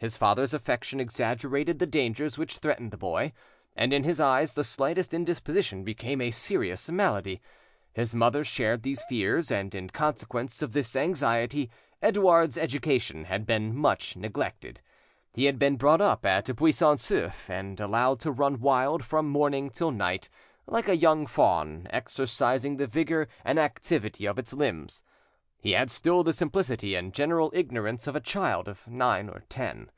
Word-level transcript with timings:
His 0.00 0.16
father's 0.16 0.54
affection 0.54 1.00
exaggerated 1.00 1.80
the 1.80 1.86
dangers 1.86 2.38
which 2.38 2.58
threatened 2.58 2.92
the 2.92 2.96
boy, 2.96 3.32
and 3.74 3.92
in 3.92 4.04
his 4.04 4.20
eyes 4.20 4.52
the 4.52 4.62
slightest 4.62 5.12
indisposition 5.12 5.82
became 5.82 6.20
a 6.20 6.30
serious 6.30 6.88
malady; 6.88 7.40
his 7.94 8.14
mother 8.14 8.44
shared 8.44 8.84
these 8.84 9.02
fears, 9.08 9.50
and 9.50 9.74
in 9.74 9.90
consequence 9.90 10.62
of 10.62 10.70
this 10.70 10.94
anxiety 10.94 11.68
Edouard's 12.00 12.56
education 12.56 13.24
had 13.24 13.44
been 13.44 13.74
much 13.76 14.16
neglected. 14.16 14.80
He 15.34 15.46
had 15.46 15.58
been 15.58 15.74
brought 15.76 16.00
up 16.00 16.24
at 16.24 16.44
Buisson 16.54 16.96
Souef, 16.96 17.50
and 17.50 17.80
allowed 17.80 18.20
to 18.20 18.30
run 18.30 18.60
wild 18.60 19.04
from 19.04 19.28
morning 19.28 19.68
till 19.68 19.90
night, 19.90 20.28
like 20.68 20.88
a 20.88 20.96
young 20.96 21.26
fawn, 21.26 21.88
exercising 21.90 22.76
the 22.76 22.86
vigour 22.86 23.26
and 23.44 23.58
activity 23.58 24.26
of 24.26 24.38
its 24.38 24.52
limbs. 24.52 25.02
He 25.60 25.72
had 25.72 25.90
still 25.90 26.22
the 26.22 26.32
simplicity 26.32 26.94
and 26.94 27.12
general 27.12 27.50
ignorance 27.52 28.06
of 28.06 28.14
a 28.14 28.20
child 28.20 28.68
of 28.68 28.86
nine 28.86 29.28
or 29.28 29.42
ten. 29.48 29.90